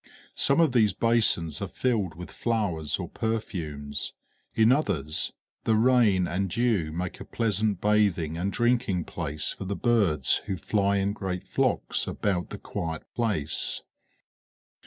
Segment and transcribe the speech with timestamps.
[0.33, 4.13] Some of these basins are filled with flowers or perfumes;
[4.55, 5.31] in others,
[5.63, 10.57] the rain and dew make a pleasant bathing and drinking place for the birds who
[10.57, 13.83] fly in great flocks about the quiet place.